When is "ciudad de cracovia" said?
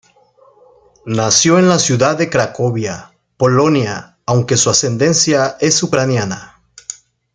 1.77-3.13